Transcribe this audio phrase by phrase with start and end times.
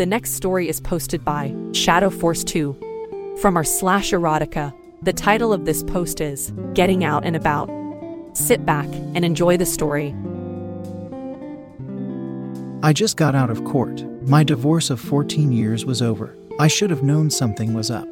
[0.00, 4.72] The next story is posted by Shadow Force 2 from our slash erotica.
[5.02, 7.68] The title of this post is Getting Out and About.
[8.32, 10.14] Sit back and enjoy the story.
[12.82, 14.02] I just got out of court.
[14.26, 16.34] My divorce of 14 years was over.
[16.58, 18.08] I should have known something was up.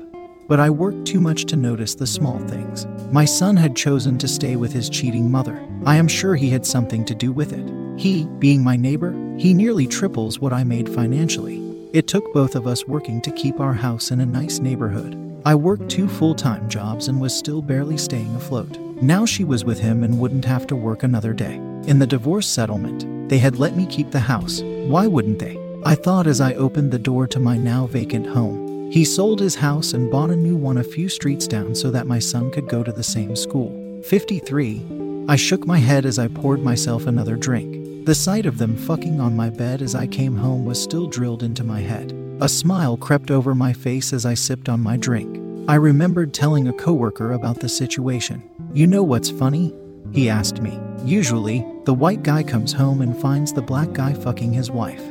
[0.46, 2.84] But I worked too much to notice the small things.
[3.10, 5.66] My son had chosen to stay with his cheating mother.
[5.86, 7.98] I am sure he had something to do with it.
[7.98, 11.67] He, being my neighbor, he nearly triples what I made financially.
[11.90, 15.16] It took both of us working to keep our house in a nice neighborhood.
[15.46, 18.78] I worked two full time jobs and was still barely staying afloat.
[19.00, 21.54] Now she was with him and wouldn't have to work another day.
[21.86, 24.60] In the divorce settlement, they had let me keep the house.
[24.60, 25.58] Why wouldn't they?
[25.86, 28.90] I thought as I opened the door to my now vacant home.
[28.90, 32.06] He sold his house and bought a new one a few streets down so that
[32.06, 34.02] my son could go to the same school.
[34.04, 35.24] 53.
[35.26, 37.87] I shook my head as I poured myself another drink.
[38.08, 41.42] The sight of them fucking on my bed as I came home was still drilled
[41.42, 42.14] into my head.
[42.40, 45.38] A smile crept over my face as I sipped on my drink.
[45.68, 48.42] I remembered telling a coworker about the situation.
[48.72, 49.74] You know what's funny?
[50.10, 50.80] He asked me.
[51.04, 55.02] Usually, the white guy comes home and finds the black guy fucking his wife.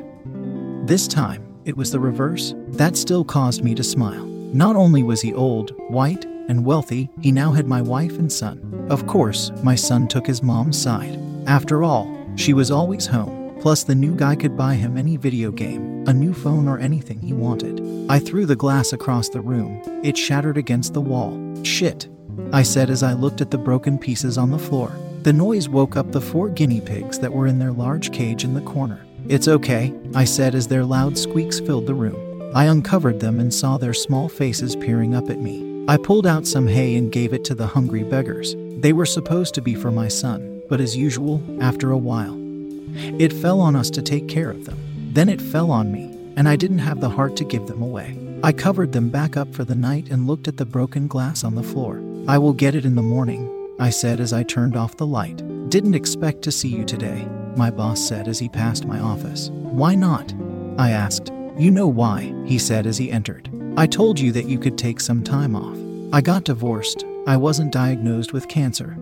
[0.88, 2.55] This time, it was the reverse.
[2.69, 4.25] That still caused me to smile.
[4.25, 8.88] Not only was he old, white, and wealthy, he now had my wife and son.
[8.89, 11.19] Of course, my son took his mom's side.
[11.45, 15.51] After all, she was always home, plus the new guy could buy him any video
[15.51, 17.81] game, a new phone, or anything he wanted.
[18.09, 19.81] I threw the glass across the room.
[20.03, 21.37] It shattered against the wall.
[21.63, 22.07] Shit,
[22.53, 24.91] I said as I looked at the broken pieces on the floor.
[25.23, 28.53] The noise woke up the four guinea pigs that were in their large cage in
[28.53, 29.03] the corner.
[29.27, 32.51] It's okay, I said as their loud squeaks filled the room.
[32.55, 35.83] I uncovered them and saw their small faces peering up at me.
[35.87, 38.55] I pulled out some hay and gave it to the hungry beggars.
[38.77, 42.35] They were supposed to be for my son but as usual, after a while,
[43.19, 44.78] it fell on us to take care of them.
[45.13, 46.05] Then it fell on me,
[46.35, 48.17] and I didn't have the heart to give them away.
[48.44, 51.56] I covered them back up for the night and looked at the broken glass on
[51.56, 52.01] the floor.
[52.27, 55.38] I will get it in the morning, I said as I turned off the light.
[55.69, 59.50] Didn't expect to see you today, my boss said as he passed my office.
[59.51, 60.33] Why not?
[60.77, 61.31] I asked.
[61.57, 63.50] You know why, he said as he entered.
[63.77, 65.77] I told you that you could take some time off.
[66.13, 67.03] I got divorced.
[67.25, 68.95] I wasn't diagnosed with cancer.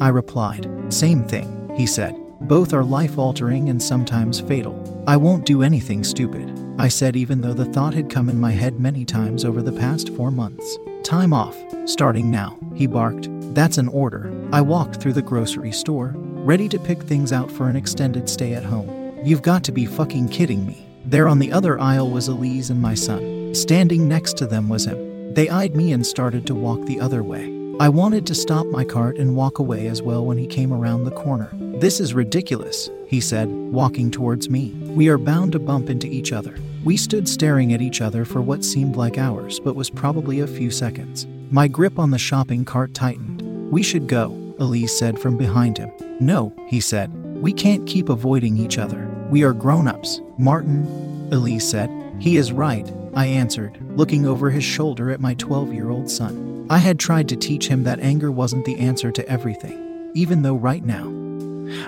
[0.00, 0.66] I replied.
[0.90, 2.14] Same thing, he said.
[2.42, 5.04] Both are life altering and sometimes fatal.
[5.06, 8.50] I won't do anything stupid, I said, even though the thought had come in my
[8.52, 10.78] head many times over the past four months.
[11.02, 11.56] Time off,
[11.86, 13.28] starting now, he barked.
[13.54, 14.32] That's an order.
[14.52, 18.54] I walked through the grocery store, ready to pick things out for an extended stay
[18.54, 19.18] at home.
[19.24, 20.86] You've got to be fucking kidding me.
[21.06, 23.54] There on the other aisle was Elise and my son.
[23.54, 25.32] Standing next to them was him.
[25.34, 27.63] They eyed me and started to walk the other way.
[27.80, 31.02] I wanted to stop my cart and walk away as well when he came around
[31.02, 31.50] the corner.
[31.80, 34.70] This is ridiculous, he said, walking towards me.
[34.94, 36.56] We are bound to bump into each other.
[36.84, 40.46] We stood staring at each other for what seemed like hours, but was probably a
[40.46, 41.26] few seconds.
[41.50, 43.42] My grip on the shopping cart tightened.
[43.72, 45.90] We should go, Elise said from behind him.
[46.20, 47.12] No, he said.
[47.42, 49.10] We can't keep avoiding each other.
[49.30, 50.20] We are grown ups.
[50.38, 50.86] Martin,
[51.32, 51.90] Elise said.
[52.20, 56.53] He is right, I answered, looking over his shoulder at my 12 year old son.
[56.70, 60.54] I had tried to teach him that anger wasn't the answer to everything, even though
[60.54, 61.12] right now,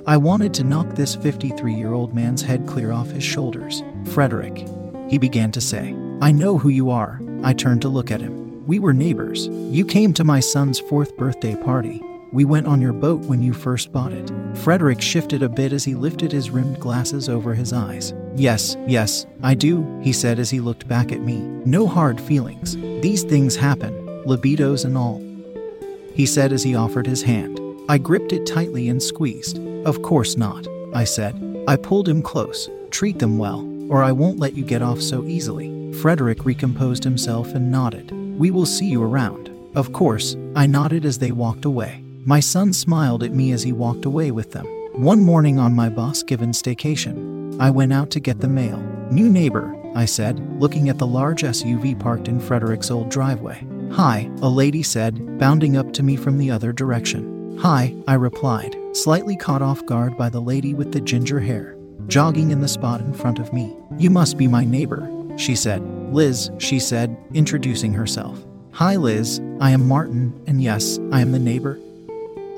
[0.07, 3.83] I wanted to knock this 53 year old man's head clear off his shoulders.
[4.07, 4.67] Frederick,
[5.09, 7.21] he began to say, I know who you are.
[7.43, 8.67] I turned to look at him.
[8.67, 9.49] We were neighbors.
[9.49, 12.03] You came to my son's fourth birthday party.
[12.33, 14.31] We went on your boat when you first bought it.
[14.59, 18.13] Frederick shifted a bit as he lifted his rimmed glasses over his eyes.
[18.35, 21.39] Yes, yes, I do, he said as he looked back at me.
[21.65, 22.77] No hard feelings.
[23.01, 25.23] These things happen libidos and all.
[26.15, 27.61] He said as he offered his hand.
[27.89, 29.59] I gripped it tightly and squeezed.
[29.87, 31.65] Of course not, I said.
[31.69, 32.69] I pulled him close.
[32.91, 35.93] Treat them well, or I won't let you get off so easily.
[35.95, 38.11] Frederick recomposed himself and nodded.
[38.39, 39.51] We will see you around.
[39.77, 42.03] Of course, I nodded as they walked away.
[42.25, 44.67] My son smiled at me as he walked away with them.
[44.95, 48.79] One morning on my boss given staycation, I went out to get the mail.
[49.11, 53.65] New neighbor, I said, looking at the large SUV parked in Frederick's old driveway.
[53.93, 57.57] Hi, a lady said, bounding up to me from the other direction.
[57.59, 62.51] Hi, I replied, slightly caught off guard by the lady with the ginger hair, jogging
[62.51, 63.75] in the spot in front of me.
[63.97, 65.83] You must be my neighbor, she said.
[66.13, 68.45] Liz, she said, introducing herself.
[68.73, 71.79] Hi, Liz, I am Martin, and yes, I am the neighbor.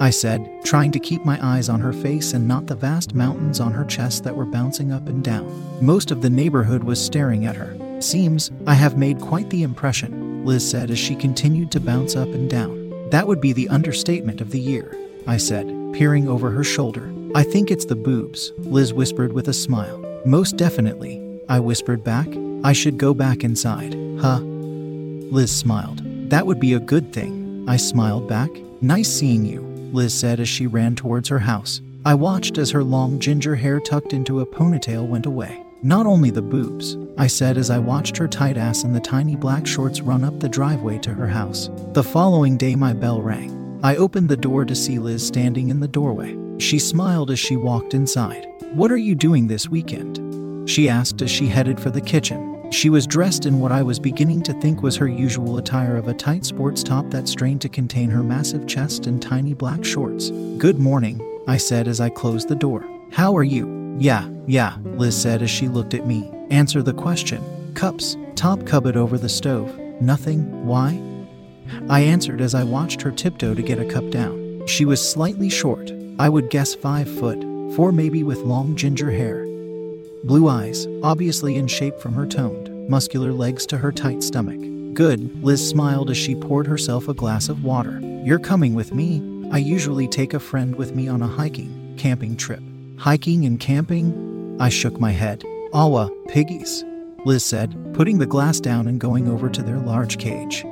[0.00, 3.60] I said, trying to keep my eyes on her face and not the vast mountains
[3.60, 5.46] on her chest that were bouncing up and down.
[5.80, 7.76] Most of the neighborhood was staring at her.
[8.00, 12.28] Seems I have made quite the impression, Liz said as she continued to bounce up
[12.28, 13.10] and down.
[13.10, 14.96] That would be the understatement of the year,
[15.26, 17.12] I said, peering over her shoulder.
[17.34, 20.04] I think it's the boobs, Liz whispered with a smile.
[20.24, 22.28] Most definitely, I whispered back.
[22.64, 23.94] I should go back inside.
[24.20, 24.38] Huh?
[24.38, 26.02] Liz smiled.
[26.30, 27.64] That would be a good thing.
[27.68, 28.50] I smiled back.
[28.80, 29.60] Nice seeing you,
[29.92, 31.80] Liz said as she ran towards her house.
[32.04, 35.64] I watched as her long ginger hair tucked into a ponytail went away.
[35.82, 39.36] Not only the boobs, I said as I watched her tight ass and the tiny
[39.36, 41.70] black shorts run up the driveway to her house.
[41.92, 43.78] The following day, my bell rang.
[43.84, 46.36] I opened the door to see Liz standing in the doorway.
[46.58, 48.48] She smiled as she walked inside.
[48.72, 50.68] What are you doing this weekend?
[50.68, 52.72] She asked as she headed for the kitchen.
[52.72, 56.08] She was dressed in what I was beginning to think was her usual attire of
[56.08, 60.30] a tight sports top that strained to contain her massive chest and tiny black shorts.
[60.58, 62.84] Good morning, I said as I closed the door.
[63.12, 63.77] How are you?
[63.98, 66.30] Yeah, yeah, Liz said as she looked at me.
[66.50, 67.42] Answer the question.
[67.74, 69.76] Cups, top cupboard over the stove.
[70.00, 71.02] Nothing, why?
[71.88, 74.64] I answered as I watched her tiptoe to get a cup down.
[74.66, 75.90] She was slightly short,
[76.20, 77.40] I would guess five foot,
[77.74, 79.44] four maybe with long ginger hair.
[80.24, 84.60] Blue eyes, obviously in shape from her toned, muscular legs to her tight stomach.
[84.94, 88.00] Good, Liz smiled as she poured herself a glass of water.
[88.24, 89.22] You're coming with me.
[89.50, 92.62] I usually take a friend with me on a hiking, camping trip.
[92.98, 94.56] Hiking and camping?
[94.58, 95.44] I shook my head.
[95.72, 96.84] Awa, piggies,
[97.24, 100.64] Liz said, putting the glass down and going over to their large cage.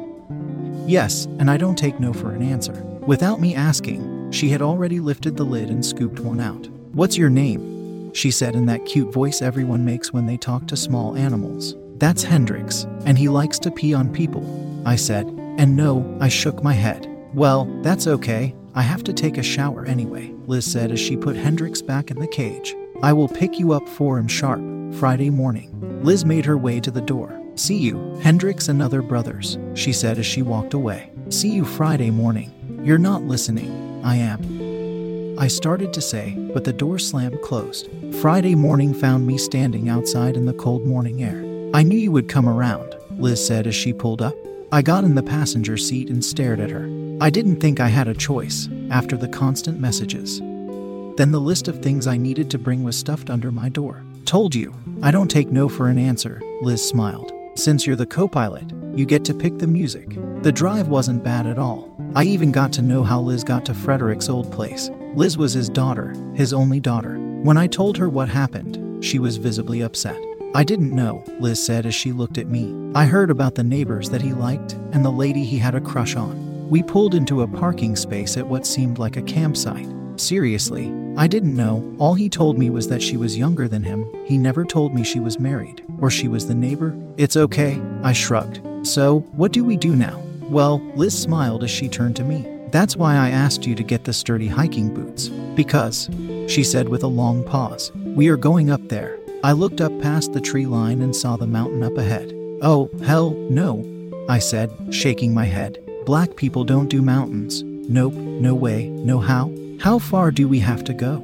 [0.87, 2.83] Yes, and I don't take no for an answer.
[3.07, 6.69] Without me asking, she had already lifted the lid and scooped one out.
[6.93, 8.13] What's your name?
[8.13, 11.77] She said in that cute voice everyone makes when they talk to small animals.
[11.99, 15.27] That's Hendrix, and he likes to pee on people, I said.
[15.59, 17.09] And no, I shook my head.
[17.35, 18.53] Well, that's okay.
[18.77, 22.19] I have to take a shower anyway, Liz said as she put Hendrix back in
[22.19, 22.77] the cage.
[23.03, 24.61] I will pick you up for him sharp,
[24.97, 25.71] Friday morning.
[26.05, 27.41] Liz made her way to the door.
[27.55, 31.11] See you, Hendrix and other brothers, she said as she walked away.
[31.31, 32.53] See you Friday morning.
[32.85, 34.05] You're not listening.
[34.05, 35.39] I am.
[35.39, 37.89] I started to say, but the door slammed closed.
[38.21, 41.43] Friday morning found me standing outside in the cold morning air.
[41.73, 44.37] I knew you would come around, Liz said as she pulled up.
[44.73, 46.91] I got in the passenger seat and stared at her.
[47.21, 50.41] I didn't think I had a choice after the constant messages.
[50.41, 54.03] Then the list of things I needed to bring was stuffed under my door.
[54.25, 57.33] Told you, I don't take no for an answer, Liz smiled.
[57.55, 60.19] Since you're the co pilot, you get to pick the music.
[60.43, 61.95] The drive wasn't bad at all.
[62.17, 64.91] I even got to know how Liz got to Frederick's old place.
[65.15, 67.19] Liz was his daughter, his only daughter.
[67.19, 70.21] When I told her what happened, she was visibly upset.
[70.57, 72.75] I didn't know, Liz said as she looked at me.
[72.95, 76.17] I heard about the neighbors that he liked and the lady he had a crush
[76.17, 76.71] on.
[76.71, 79.87] We pulled into a parking space at what seemed like a campsite.
[80.17, 81.95] Seriously, I didn't know.
[81.99, 84.07] All he told me was that she was younger than him.
[84.25, 86.97] He never told me she was married or she was the neighbor.
[87.19, 88.63] It's okay, I shrugged.
[88.87, 90.23] So, what do we do now?
[90.49, 92.47] Well, Liz smiled as she turned to me.
[92.71, 95.29] That's why I asked you to get the sturdy hiking boots.
[95.55, 96.09] Because,
[96.49, 99.19] she said with a long pause, we are going up there.
[99.47, 102.33] I looked up past the tree line and saw the mountain up ahead.
[102.63, 103.87] Oh, hell, no,
[104.29, 105.79] I said, shaking my head.
[106.05, 107.63] Black people don't do mountains.
[107.63, 109.53] Nope, no way, no how.
[109.79, 111.23] How far do we have to go?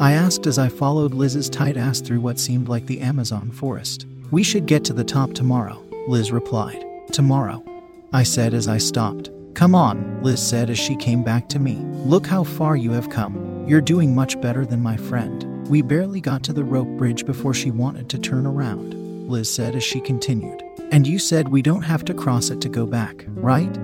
[0.00, 4.06] I asked as I followed Liz's tight ass through what seemed like the Amazon forest.
[4.30, 6.82] We should get to the top tomorrow, Liz replied.
[7.12, 7.62] Tomorrow,
[8.10, 9.28] I said as I stopped.
[9.52, 11.74] Come on, Liz said as she came back to me.
[12.06, 13.66] Look how far you have come.
[13.68, 15.47] You're doing much better than my friend.
[15.68, 18.94] We barely got to the rope bridge before she wanted to turn around,
[19.28, 20.62] Liz said as she continued.
[20.90, 23.78] And you said we don't have to cross it to go back, right?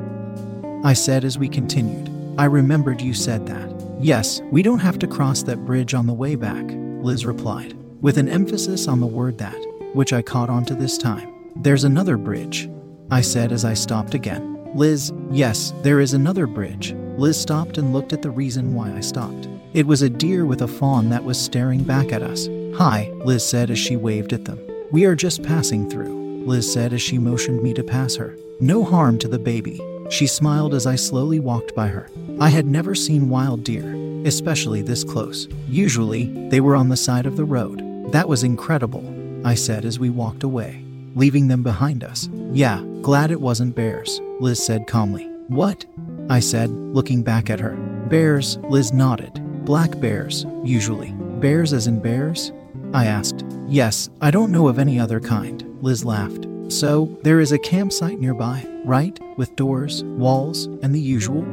[0.83, 2.11] I said as we continued.
[2.39, 3.71] I remembered you said that.
[4.01, 8.17] Yes, we don't have to cross that bridge on the way back, Liz replied, with
[8.17, 9.59] an emphasis on the word that,
[9.93, 11.35] which I caught on to this time.
[11.55, 12.71] There's another bridge,
[13.11, 14.71] I said as I stopped again.
[14.75, 16.95] Liz, yes, there is another bridge.
[17.19, 19.49] Liz stopped and looked at the reason why I stopped.
[19.75, 22.47] It was a deer with a fawn that was staring back at us.
[22.77, 24.61] Hi, Liz said as she waved at them.
[24.93, 26.45] We are just passing through.
[26.47, 28.37] Liz said as she motioned me to pass her.
[28.61, 29.81] No harm to the baby.
[30.11, 32.09] She smiled as I slowly walked by her.
[32.39, 35.49] I had never seen wild deer, especially this close.
[35.69, 37.83] Usually, they were on the side of the road.
[38.13, 39.05] That was incredible,
[39.45, 40.85] I said as we walked away,
[41.17, 42.29] leaving them behind us.
[42.53, 45.25] Yeah, glad it wasn't bears, Liz said calmly.
[45.49, 45.85] What?
[46.31, 47.75] I said, looking back at her.
[48.09, 49.44] Bears, Liz nodded.
[49.65, 51.13] Black bears, usually.
[51.41, 52.53] Bears as in bears?
[52.93, 53.45] I asked.
[53.67, 56.47] Yes, I don't know of any other kind, Liz laughed.
[56.69, 59.19] So, there is a campsite nearby, right?
[59.39, 61.47] With doors, walls, and the usual?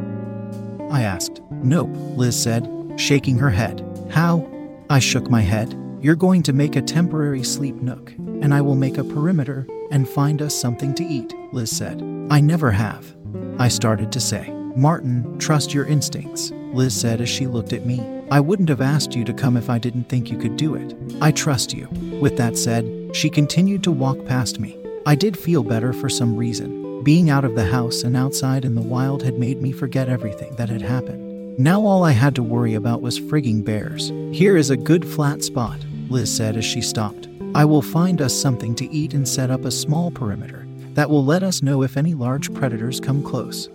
[0.91, 1.41] I asked.
[1.51, 3.85] Nope, Liz said, shaking her head.
[4.09, 4.45] How?
[4.89, 5.77] I shook my head.
[6.01, 10.07] You're going to make a temporary sleep nook, and I will make a perimeter and
[10.07, 12.01] find us something to eat, Liz said.
[12.29, 13.15] I never have.
[13.57, 14.49] I started to say.
[14.75, 18.01] Martin, trust your instincts, Liz said as she looked at me.
[18.31, 20.95] I wouldn't have asked you to come if I didn't think you could do it.
[21.19, 21.87] I trust you.
[22.21, 24.77] With that said, she continued to walk past me.
[25.05, 27.03] I did feel better for some reason.
[27.03, 30.55] Being out of the house and outside in the wild had made me forget everything
[30.55, 31.59] that had happened.
[31.59, 34.09] Now all I had to worry about was frigging bears.
[34.31, 37.27] Here is a good flat spot, Liz said as she stopped.
[37.53, 41.25] I will find us something to eat and set up a small perimeter that will
[41.25, 43.67] let us know if any large predators come close.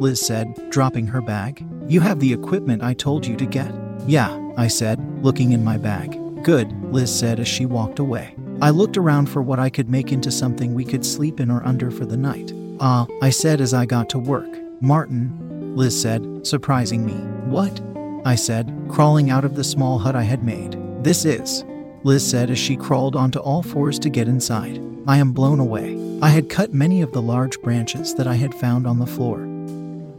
[0.00, 1.64] Liz said, dropping her bag.
[1.88, 3.72] You have the equipment I told you to get.
[4.06, 6.18] Yeah, I said, looking in my bag.
[6.44, 8.34] Good, Liz said as she walked away.
[8.60, 11.66] I looked around for what I could make into something we could sleep in or
[11.66, 12.52] under for the night.
[12.78, 14.50] Ah, I said as I got to work.
[14.82, 17.14] Martin, Liz said, surprising me.
[17.50, 17.80] What?
[18.26, 20.76] I said, crawling out of the small hut I had made.
[21.02, 21.64] This is,
[22.04, 24.78] Liz said as she crawled onto all fours to get inside.
[25.06, 25.96] I am blown away.
[26.20, 29.38] I had cut many of the large branches that I had found on the floor,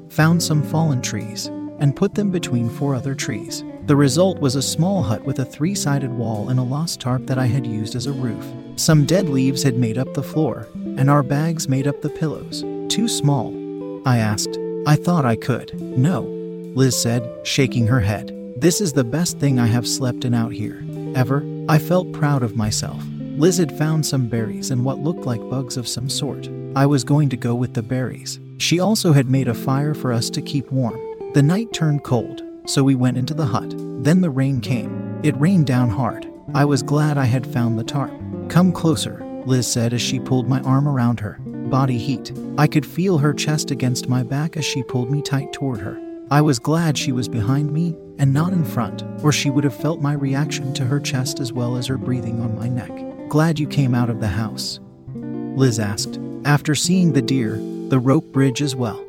[0.09, 3.63] found some fallen trees, and put them between four other trees.
[3.85, 7.25] The result was a small hut with a three sided wall and a lost tarp
[7.27, 8.45] that I had used as a roof.
[8.75, 12.63] Some dead leaves had made up the floor, and our bags made up the pillows.
[12.87, 13.53] Too small?
[14.05, 14.57] I asked.
[14.85, 15.79] I thought I could.
[15.81, 16.21] No,
[16.75, 18.31] Liz said, shaking her head.
[18.57, 20.83] This is the best thing I have slept in out here.
[21.15, 21.43] Ever?
[21.67, 23.03] I felt proud of myself.
[23.37, 26.49] Liz had found some berries and what looked like bugs of some sort.
[26.75, 28.39] I was going to go with the berries.
[28.57, 30.99] She also had made a fire for us to keep warm.
[31.31, 33.75] The night turned cold, so we went into the hut.
[34.03, 35.19] Then the rain came.
[35.21, 36.27] It rained down hard.
[36.55, 38.11] I was glad I had found the tarp.
[38.49, 41.37] Come closer, Liz said as she pulled my arm around her.
[41.43, 42.31] Body heat.
[42.57, 46.01] I could feel her chest against my back as she pulled me tight toward her.
[46.31, 49.75] I was glad she was behind me and not in front, or she would have
[49.75, 52.91] felt my reaction to her chest as well as her breathing on my neck.
[53.29, 54.79] Glad you came out of the house,
[55.13, 57.57] Liz asked, after seeing the deer,
[57.89, 59.05] the rope bridge as well.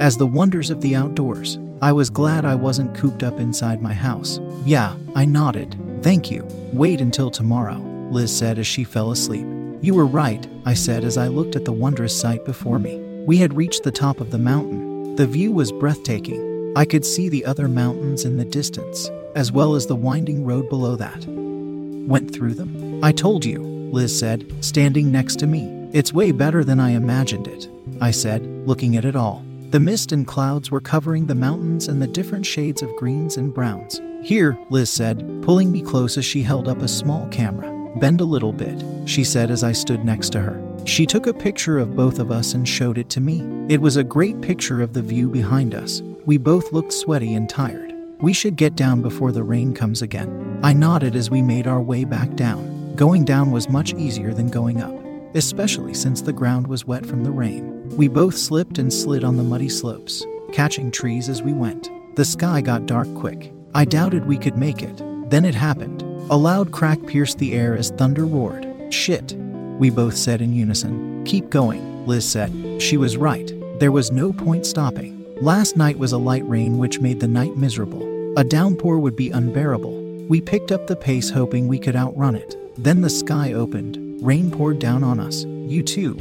[0.00, 3.92] As the wonders of the outdoors, I was glad I wasn't cooped up inside my
[3.92, 4.40] house.
[4.64, 5.76] Yeah, I nodded.
[6.02, 6.46] Thank you.
[6.72, 7.78] Wait until tomorrow,
[8.10, 9.46] Liz said as she fell asleep.
[9.80, 12.98] You were right, I said as I looked at the wondrous sight before me.
[13.26, 15.16] We had reached the top of the mountain.
[15.16, 16.72] The view was breathtaking.
[16.76, 20.68] I could see the other mountains in the distance, as well as the winding road
[20.68, 21.26] below that.
[21.26, 23.02] Went through them?
[23.02, 23.60] I told you,
[23.92, 25.88] Liz said, standing next to me.
[25.92, 27.68] It's way better than I imagined it,
[28.00, 29.45] I said, looking at it all.
[29.70, 33.52] The mist and clouds were covering the mountains and the different shades of greens and
[33.52, 34.00] browns.
[34.22, 37.72] Here, Liz said, pulling me close as she held up a small camera.
[37.98, 40.62] Bend a little bit, she said as I stood next to her.
[40.84, 43.42] She took a picture of both of us and showed it to me.
[43.68, 46.00] It was a great picture of the view behind us.
[46.26, 47.92] We both looked sweaty and tired.
[48.20, 50.60] We should get down before the rain comes again.
[50.62, 52.94] I nodded as we made our way back down.
[52.94, 54.94] Going down was much easier than going up,
[55.36, 57.88] especially since the ground was wet from the rain.
[57.96, 61.90] We both slipped and slid on the muddy slopes, catching trees as we went.
[62.16, 63.52] The sky got dark quick.
[63.74, 65.02] I doubted we could make it.
[65.30, 66.02] Then it happened.
[66.30, 68.66] A loud crack pierced the air as thunder roared.
[68.92, 69.34] Shit,
[69.78, 71.24] we both said in unison.
[71.24, 72.80] Keep going, Liz said.
[72.80, 73.52] She was right.
[73.78, 75.26] There was no point stopping.
[75.42, 78.02] Last night was a light rain which made the night miserable.
[78.38, 80.02] A downpour would be unbearable.
[80.28, 82.56] We picked up the pace hoping we could outrun it.
[82.78, 84.05] Then the sky opened.
[84.20, 85.44] Rain poured down on us.
[85.44, 86.18] You too.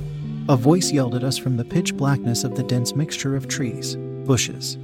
[0.50, 3.96] A voice yelled at us from the pitch blackness of the dense mixture of trees,
[4.26, 4.76] bushes,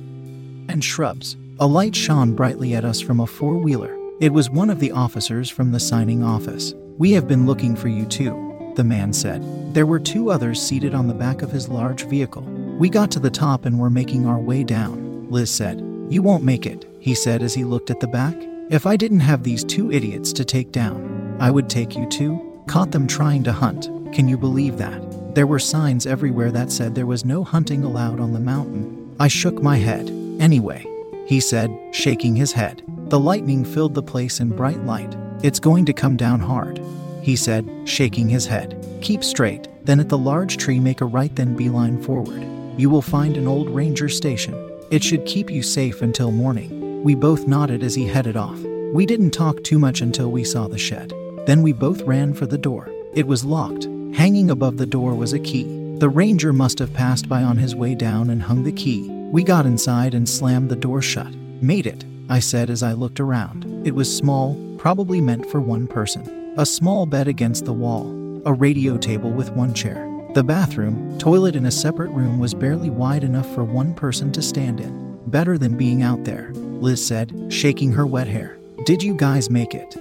[0.69, 1.37] and shrubs.
[1.59, 3.95] A light shone brightly at us from a four wheeler.
[4.19, 6.73] It was one of the officers from the signing office.
[6.97, 9.43] We have been looking for you too, the man said.
[9.73, 12.43] There were two others seated on the back of his large vehicle.
[12.79, 15.79] We got to the top and were making our way down, Liz said.
[16.09, 18.35] You won't make it, he said as he looked at the back.
[18.69, 22.50] If I didn't have these two idiots to take down, I would take you too.
[22.71, 23.89] Caught them trying to hunt.
[24.13, 25.35] Can you believe that?
[25.35, 29.13] There were signs everywhere that said there was no hunting allowed on the mountain.
[29.19, 30.09] I shook my head.
[30.39, 30.87] Anyway,
[31.25, 32.81] he said, shaking his head.
[33.09, 35.13] The lightning filled the place in bright light.
[35.43, 36.79] It's going to come down hard.
[37.21, 38.81] he said, shaking his head.
[39.01, 42.41] Keep straight, then at the large tree make a right, then beeline forward.
[42.77, 44.55] You will find an old ranger station.
[44.91, 47.03] It should keep you safe until morning.
[47.03, 48.59] We both nodded as he headed off.
[48.93, 51.11] We didn't talk too much until we saw the shed.
[51.45, 52.89] Then we both ran for the door.
[53.13, 53.85] It was locked.
[54.13, 55.63] Hanging above the door was a key.
[55.97, 59.09] The ranger must have passed by on his way down and hung the key.
[59.31, 61.33] We got inside and slammed the door shut.
[61.61, 63.65] Made it, I said as I looked around.
[63.85, 66.53] It was small, probably meant for one person.
[66.57, 70.07] A small bed against the wall, a radio table with one chair.
[70.33, 74.41] The bathroom, toilet in a separate room was barely wide enough for one person to
[74.41, 75.19] stand in.
[75.27, 78.57] Better than being out there, Liz said, shaking her wet hair.
[78.85, 79.95] Did you guys make it?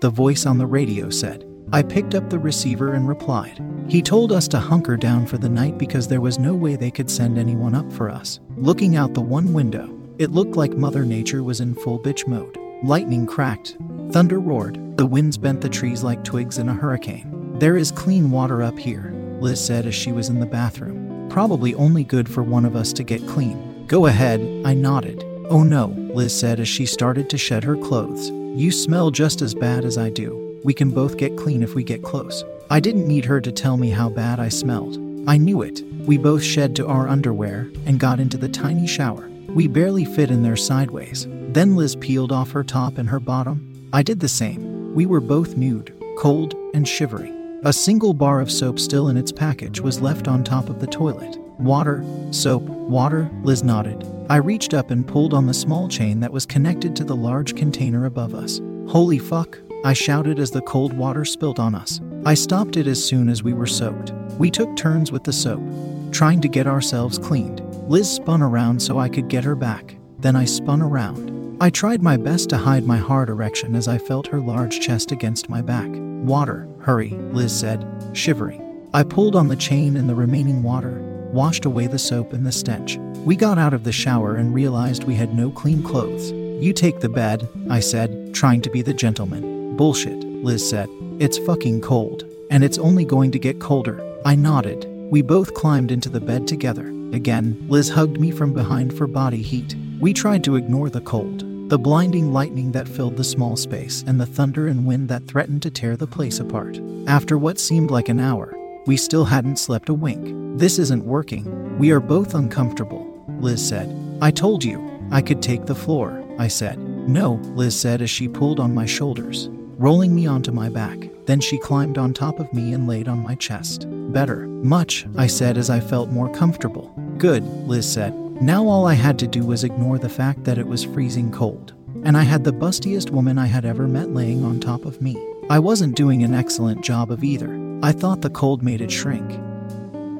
[0.00, 1.46] The voice on the radio said.
[1.72, 3.60] I picked up the receiver and replied.
[3.88, 6.90] He told us to hunker down for the night because there was no way they
[6.90, 8.40] could send anyone up for us.
[8.56, 12.58] Looking out the one window, it looked like Mother Nature was in full bitch mode.
[12.84, 13.76] Lightning cracked,
[14.12, 17.56] thunder roared, the winds bent the trees like twigs in a hurricane.
[17.58, 21.28] There is clean water up here, Liz said as she was in the bathroom.
[21.30, 23.86] Probably only good for one of us to get clean.
[23.86, 25.24] Go ahead, I nodded.
[25.48, 28.30] Oh no, Liz said as she started to shed her clothes.
[28.54, 30.60] You smell just as bad as I do.
[30.62, 32.44] We can both get clean if we get close.
[32.70, 34.96] I didn't need her to tell me how bad I smelled.
[35.28, 35.82] I knew it.
[36.06, 39.28] We both shed to our underwear and got into the tiny shower.
[39.48, 41.26] We barely fit in there sideways.
[41.48, 43.88] Then Liz peeled off her top and her bottom.
[43.92, 44.94] I did the same.
[44.94, 47.60] We were both nude, cold, and shivering.
[47.64, 50.86] A single bar of soap still in its package was left on top of the
[50.86, 51.40] toilet.
[51.58, 54.04] Water, soap, water, Liz nodded.
[54.28, 57.54] I reached up and pulled on the small chain that was connected to the large
[57.54, 58.60] container above us.
[58.88, 62.00] Holy fuck, I shouted as the cold water spilt on us.
[62.26, 64.10] I stopped it as soon as we were soaked.
[64.36, 65.62] We took turns with the soap,
[66.10, 67.60] trying to get ourselves cleaned.
[67.88, 69.96] Liz spun around so I could get her back.
[70.18, 71.56] Then I spun around.
[71.60, 75.12] I tried my best to hide my hard erection as I felt her large chest
[75.12, 75.88] against my back.
[75.92, 78.88] Water, hurry, Liz said, shivering.
[78.92, 82.52] I pulled on the chain and the remaining water washed away the soap and the
[82.52, 82.96] stench.
[83.26, 86.30] We got out of the shower and realized we had no clean clothes.
[86.62, 89.76] You take the bed, I said, trying to be the gentleman.
[89.76, 90.88] Bullshit, Liz said.
[91.18, 92.24] It's fucking cold.
[92.50, 94.00] And it's only going to get colder.
[94.24, 94.86] I nodded.
[95.10, 96.86] We both climbed into the bed together.
[97.12, 99.74] Again, Liz hugged me from behind for body heat.
[100.00, 104.20] We tried to ignore the cold, the blinding lightning that filled the small space, and
[104.20, 106.80] the thunder and wind that threatened to tear the place apart.
[107.06, 110.58] After what seemed like an hour, we still hadn't slept a wink.
[110.58, 111.78] This isn't working.
[111.78, 113.94] We are both uncomfortable, Liz said.
[114.20, 116.78] I told you I could take the floor, I said.
[116.78, 120.98] No, Liz said as she pulled on my shoulders rolling me onto my back.
[121.26, 123.86] Then she climbed on top of me and laid on my chest.
[124.12, 124.46] Better.
[124.46, 126.94] Much, I said as I felt more comfortable.
[127.18, 128.14] Good, Liz said.
[128.40, 131.74] Now all I had to do was ignore the fact that it was freezing cold.
[132.04, 135.16] And I had the bustiest woman I had ever met laying on top of me.
[135.48, 137.63] I wasn't doing an excellent job of either.
[137.84, 139.38] I thought the cold made it shrink.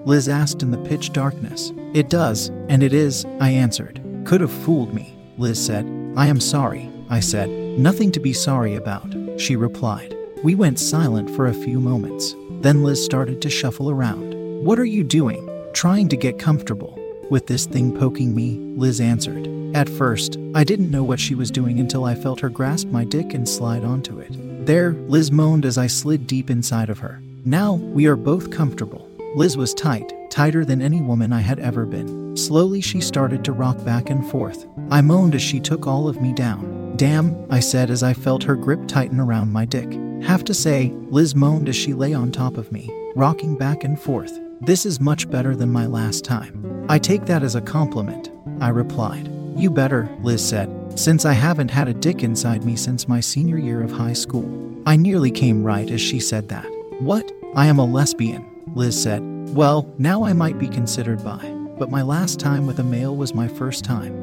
[0.04, 1.72] Liz asked in the pitch darkness.
[1.94, 4.02] It does, and it is, I answered.
[4.26, 5.86] Could have fooled me, Liz said.
[6.14, 7.48] I am sorry, I said.
[7.78, 10.14] Nothing to be sorry about she replied.
[10.42, 12.34] We went silent for a few moments.
[12.60, 14.34] Then Liz started to shuffle around.
[14.62, 15.48] What are you doing?
[15.72, 16.98] Trying to get comfortable.
[17.30, 19.48] With this thing poking me, Liz answered.
[19.74, 23.04] At first, I didn't know what she was doing until I felt her grasp my
[23.04, 24.66] dick and slide onto it.
[24.66, 27.22] There, Liz moaned as I slid deep inside of her.
[27.46, 29.06] Now, we are both comfortable.
[29.36, 32.34] Liz was tight, tighter than any woman I had ever been.
[32.38, 34.66] Slowly, she started to rock back and forth.
[34.90, 36.94] I moaned as she took all of me down.
[36.96, 39.92] Damn, I said as I felt her grip tighten around my dick.
[40.22, 44.00] Have to say, Liz moaned as she lay on top of me, rocking back and
[44.00, 44.40] forth.
[44.62, 46.86] This is much better than my last time.
[46.88, 48.30] I take that as a compliment,
[48.62, 49.28] I replied.
[49.54, 53.58] You better, Liz said, since I haven't had a dick inside me since my senior
[53.58, 54.82] year of high school.
[54.86, 56.73] I nearly came right as she said that.
[57.00, 57.32] What?
[57.56, 59.20] I am a lesbian, Liz said.
[59.50, 61.44] Well, now I might be considered bi,
[61.76, 64.14] but my last time with a male was my first time.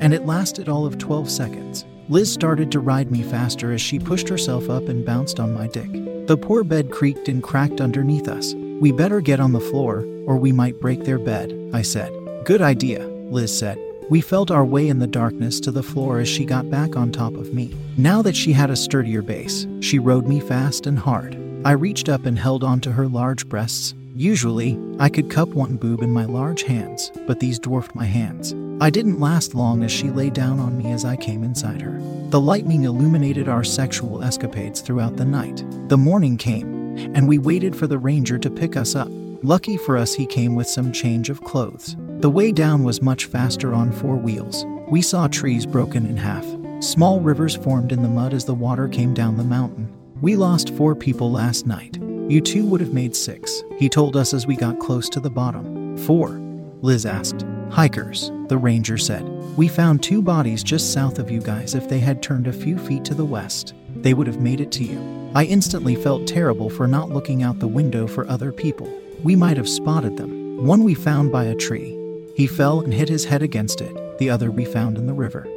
[0.00, 1.86] And it lasted all of 12 seconds.
[2.10, 5.66] Liz started to ride me faster as she pushed herself up and bounced on my
[5.66, 5.90] dick.
[6.26, 8.54] The poor bed creaked and cracked underneath us.
[8.54, 12.12] We better get on the floor, or we might break their bed, I said.
[12.44, 13.78] Good idea, Liz said.
[14.10, 17.10] We felt our way in the darkness to the floor as she got back on
[17.10, 17.74] top of me.
[17.96, 21.43] Now that she had a sturdier base, she rode me fast and hard.
[21.64, 23.94] I reached up and held onto her large breasts.
[24.14, 28.54] Usually, I could cup one boob in my large hands, but these dwarfed my hands.
[28.82, 31.98] I didn't last long as she lay down on me as I came inside her.
[32.28, 35.64] The lightning illuminated our sexual escapades throughout the night.
[35.88, 39.08] The morning came, and we waited for the ranger to pick us up.
[39.42, 41.96] Lucky for us, he came with some change of clothes.
[42.18, 44.66] The way down was much faster on four wheels.
[44.90, 46.44] We saw trees broken in half.
[46.80, 49.90] Small rivers formed in the mud as the water came down the mountain.
[50.20, 51.98] We lost four people last night.
[52.28, 55.28] You two would have made six, he told us as we got close to the
[55.28, 55.96] bottom.
[55.98, 56.40] Four?
[56.82, 57.44] Liz asked.
[57.70, 59.28] Hikers, the ranger said.
[59.56, 61.74] We found two bodies just south of you guys.
[61.74, 64.70] If they had turned a few feet to the west, they would have made it
[64.72, 65.32] to you.
[65.34, 68.88] I instantly felt terrible for not looking out the window for other people.
[69.24, 70.64] We might have spotted them.
[70.64, 71.98] One we found by a tree.
[72.36, 75.48] He fell and hit his head against it, the other we found in the river.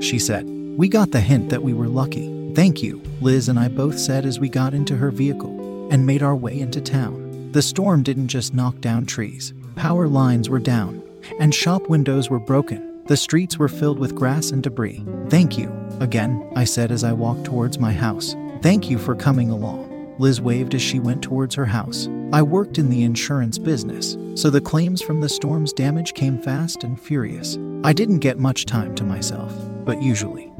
[0.00, 2.37] She said, We got the hint that we were lucky.
[2.54, 6.22] Thank you, Liz and I both said as we got into her vehicle and made
[6.22, 7.52] our way into town.
[7.52, 11.02] The storm didn't just knock down trees, power lines were down,
[11.40, 13.04] and shop windows were broken.
[13.06, 15.04] The streets were filled with grass and debris.
[15.28, 18.34] Thank you, again, I said as I walked towards my house.
[18.60, 20.16] Thank you for coming along.
[20.18, 22.08] Liz waved as she went towards her house.
[22.32, 26.84] I worked in the insurance business, so the claims from the storm's damage came fast
[26.84, 27.56] and furious.
[27.84, 30.52] I didn't get much time to myself, but usually.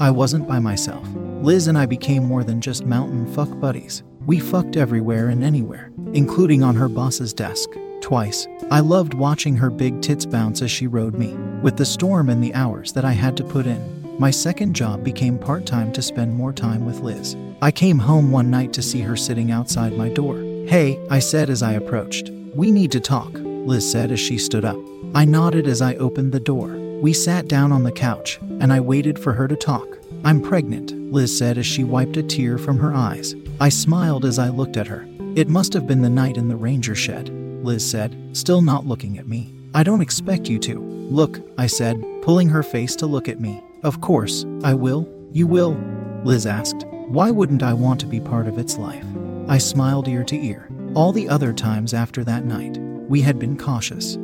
[0.00, 1.06] I wasn't by myself.
[1.42, 4.02] Liz and I became more than just mountain fuck buddies.
[4.24, 7.68] We fucked everywhere and anywhere, including on her boss's desk.
[8.00, 8.48] Twice.
[8.70, 11.34] I loved watching her big tits bounce as she rode me.
[11.62, 15.04] With the storm and the hours that I had to put in, my second job
[15.04, 17.36] became part time to spend more time with Liz.
[17.60, 20.36] I came home one night to see her sitting outside my door.
[20.66, 22.30] Hey, I said as I approached.
[22.54, 24.78] We need to talk, Liz said as she stood up.
[25.14, 26.70] I nodded as I opened the door.
[27.00, 29.98] We sat down on the couch, and I waited for her to talk.
[30.22, 33.34] I'm pregnant, Liz said as she wiped a tear from her eyes.
[33.58, 35.08] I smiled as I looked at her.
[35.34, 37.30] It must have been the night in the ranger shed,
[37.64, 39.54] Liz said, still not looking at me.
[39.74, 40.78] I don't expect you to.
[40.78, 43.62] Look, I said, pulling her face to look at me.
[43.82, 45.08] Of course, I will.
[45.32, 45.80] You will?
[46.24, 46.84] Liz asked.
[47.08, 49.06] Why wouldn't I want to be part of its life?
[49.48, 50.68] I smiled ear to ear.
[50.94, 52.76] All the other times after that night,
[53.08, 54.18] we had been cautious.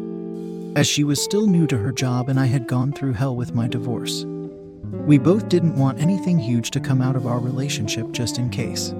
[0.77, 3.55] As she was still new to her job and I had gone through hell with
[3.55, 4.27] my divorce.
[5.07, 8.95] We both didn't want anything huge to come out of our relationship just in case.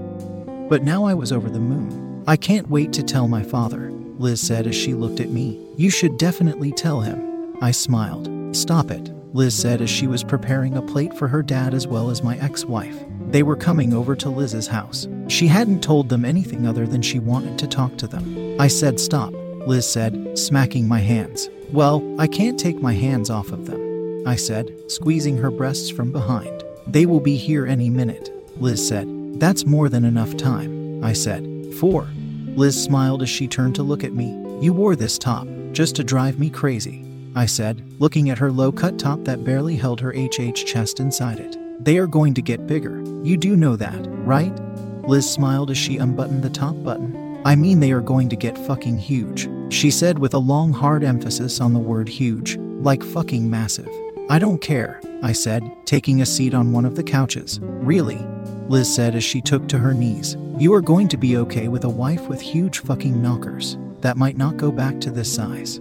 [0.71, 2.25] But now I was over the moon.
[2.27, 5.61] I can't wait to tell my father, Liz said as she looked at me.
[5.77, 7.55] You should definitely tell him.
[7.61, 8.57] I smiled.
[8.57, 12.09] Stop it, Liz said as she was preparing a plate for her dad as well
[12.09, 13.05] as my ex wife.
[13.29, 15.07] They were coming over to Liz's house.
[15.29, 18.59] She hadn't told them anything other than she wanted to talk to them.
[18.59, 19.35] I said, Stop,
[19.67, 21.51] Liz said, smacking my hands.
[21.73, 26.13] Well, I can't take my hands off of them, I said, squeezing her breasts from
[26.13, 26.63] behind.
[26.87, 29.09] They will be here any minute, Liz said.
[29.41, 31.75] That's more than enough time, I said.
[31.81, 32.09] Four.
[32.55, 34.29] Liz smiled as she turned to look at me.
[34.61, 38.73] You wore this top just to drive me crazy, I said, looking at her low
[38.73, 41.57] cut top that barely held her HH chest inside it.
[41.85, 43.03] They are going to get bigger.
[43.23, 44.57] You do know that, right?
[45.07, 47.41] Liz smiled as she unbuttoned the top button.
[47.45, 51.03] I mean, they are going to get fucking huge, she said with a long, hard
[51.03, 53.89] emphasis on the word huge, like fucking massive.
[54.29, 57.61] I don't care, I said, taking a seat on one of the couches.
[57.63, 58.19] Really?
[58.69, 60.37] Liz said as she took to her knees.
[60.59, 63.77] You are going to be okay with a wife with huge fucking knockers.
[64.01, 65.81] That might not go back to this size.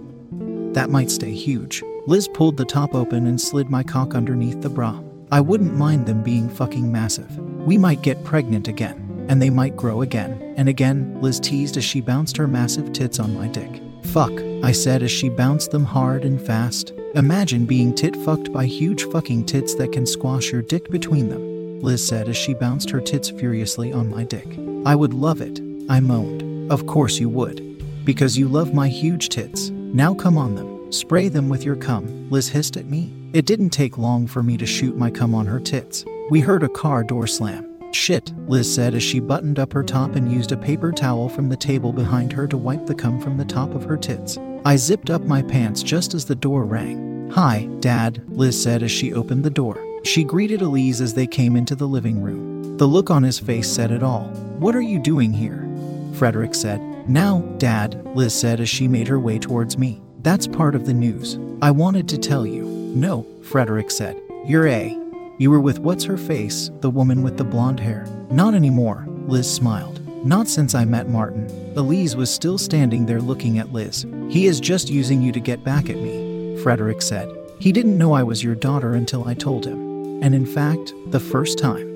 [0.72, 1.82] That might stay huge.
[2.06, 5.00] Liz pulled the top open and slid my cock underneath the bra.
[5.32, 7.36] I wouldn't mind them being fucking massive.
[7.66, 11.84] We might get pregnant again, and they might grow again and again, Liz teased as
[11.84, 13.82] she bounced her massive tits on my dick.
[14.02, 16.92] Fuck, I said as she bounced them hard and fast.
[17.14, 21.80] Imagine being tit fucked by huge fucking tits that can squash your dick between them,
[21.80, 24.46] Liz said as she bounced her tits furiously on my dick.
[24.86, 25.60] I would love it,
[25.90, 26.72] I moaned.
[26.72, 27.62] Of course you would.
[28.04, 29.68] Because you love my huge tits.
[29.70, 30.90] Now come on them.
[30.90, 33.12] Spray them with your cum, Liz hissed at me.
[33.34, 36.04] It didn't take long for me to shoot my cum on her tits.
[36.30, 37.75] We heard a car door slam.
[37.96, 41.48] Shit, Liz said as she buttoned up her top and used a paper towel from
[41.48, 44.38] the table behind her to wipe the cum from the top of her tits.
[44.64, 47.30] I zipped up my pants just as the door rang.
[47.30, 49.82] Hi, Dad, Liz said as she opened the door.
[50.04, 52.76] She greeted Elise as they came into the living room.
[52.76, 54.26] The look on his face said it all.
[54.58, 55.66] What are you doing here?
[56.12, 56.80] Frederick said.
[57.08, 60.02] Now, Dad, Liz said as she made her way towards me.
[60.20, 61.38] That's part of the news.
[61.62, 62.64] I wanted to tell you.
[62.94, 64.20] No, Frederick said.
[64.44, 65.05] You're A.
[65.38, 68.06] You were with what's her face, the woman with the blonde hair.
[68.30, 70.00] Not anymore, Liz smiled.
[70.24, 71.46] Not since I met Martin.
[71.76, 74.06] Elise was still standing there looking at Liz.
[74.30, 77.30] He is just using you to get back at me, Frederick said.
[77.58, 80.22] He didn't know I was your daughter until I told him.
[80.22, 81.86] And in fact, the first time,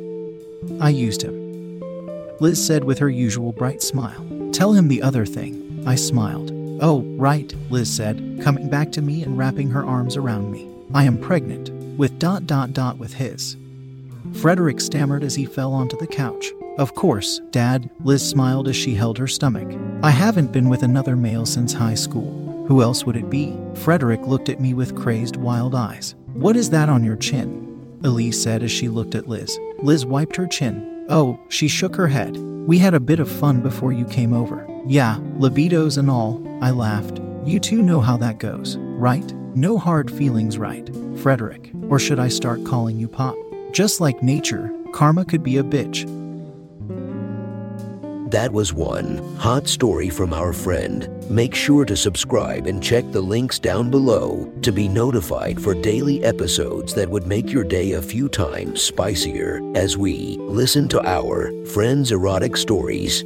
[0.79, 1.81] I used him.
[2.41, 4.27] Liz said with her usual bright smile.
[4.53, 5.83] Tell him the other thing.
[5.87, 6.51] I smiled.
[6.83, 10.69] Oh, right, Liz said, coming back to me and wrapping her arms around me.
[10.93, 11.71] I am pregnant,
[12.01, 13.59] with dot dot dot with his.
[14.33, 16.47] Frederick stammered as he fell onto the couch.
[16.79, 19.79] Of course, Dad, Liz smiled as she held her stomach.
[20.03, 22.65] I haven't been with another male since high school.
[22.67, 23.55] Who else would it be?
[23.75, 26.15] Frederick looked at me with crazed, wild eyes.
[26.33, 27.99] What is that on your chin?
[28.03, 29.61] Elise said as she looked at Liz.
[29.83, 31.05] Liz wiped her chin.
[31.11, 32.35] Oh, she shook her head.
[32.67, 34.67] We had a bit of fun before you came over.
[34.87, 37.21] Yeah, libidos and all, I laughed.
[37.45, 39.35] You two know how that goes, right?
[39.55, 40.89] No hard feelings, right?
[41.17, 43.37] Frederick, or should I start calling you Pop?
[43.73, 46.09] Just like nature, karma could be a bitch.
[48.31, 51.09] That was one hot story from our friend.
[51.29, 56.23] Make sure to subscribe and check the links down below to be notified for daily
[56.23, 61.51] episodes that would make your day a few times spicier as we listen to our
[61.67, 63.25] friends' erotic stories.